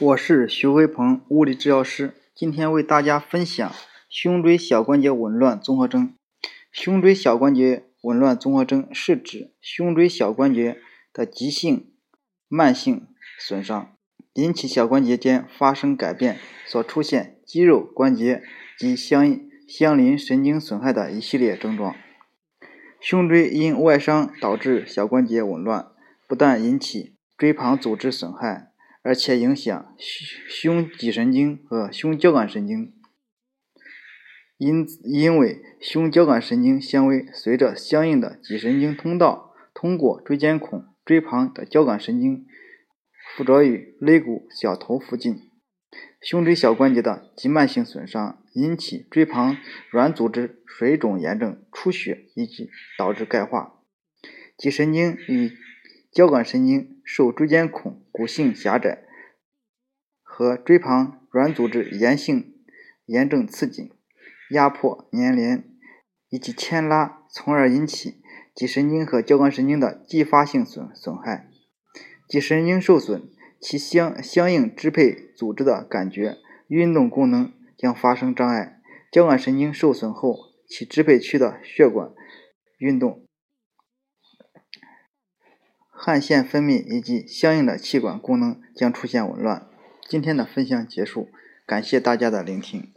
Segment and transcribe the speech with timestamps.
[0.00, 2.14] 我是徐辉鹏，物理治疗师。
[2.34, 3.70] 今天为大家分享
[4.08, 6.14] 胸椎小关节紊乱综合征。
[6.72, 10.78] 胸椎小关节紊乱综合征是指胸椎小关节
[11.12, 11.92] 的急性、
[12.48, 13.08] 慢性
[13.38, 13.92] 损伤，
[14.32, 18.42] 引起小关节间发生改变所出现肌肉、关节
[18.78, 19.38] 及相
[19.68, 21.94] 相邻神经损害的一系列症状。
[22.98, 25.88] 胸椎因外伤导致小关节紊乱，
[26.26, 28.69] 不但引起椎旁组织损害。
[29.02, 29.96] 而且影响
[30.48, 32.92] 胸脊神经和胸交感神经，
[34.58, 42.46] 因因为胸交感神经纤维随着相应的脊神经通道通过椎间孔，椎旁的交感神经
[43.34, 45.50] 附着于肋骨小头附近。
[46.20, 49.56] 胸椎小关节的急慢性损伤引起椎旁
[49.90, 53.80] 软组织水肿、炎症、出血以及导致钙化。
[54.58, 55.52] 脊神经与
[56.12, 59.04] 交感神经受椎间孔骨性狭窄
[60.20, 62.52] 和椎旁软组织炎性
[63.06, 63.94] 炎症刺激、
[64.50, 65.64] 压迫、粘连
[66.28, 68.20] 以及牵拉，从而引起
[68.54, 71.48] 脊神经和交感神经的继发性损损害。
[72.28, 76.36] 脊神经受损，其相相应支配组织的感觉、
[76.68, 78.82] 运动功能将发生障碍。
[79.10, 80.36] 交感神经受损后，
[80.68, 82.10] 其支配区的血管
[82.76, 83.24] 运动。
[86.02, 89.66] 汗腺分泌以及相应的气管功能将出现紊乱。
[90.08, 91.28] 今天的分享结束，
[91.66, 92.90] 感谢大家的聆听。